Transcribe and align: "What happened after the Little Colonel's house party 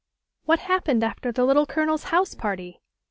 "What 0.47 0.61
happened 0.61 1.03
after 1.03 1.31
the 1.31 1.45
Little 1.45 1.67
Colonel's 1.67 2.05
house 2.05 2.33
party 2.33 2.81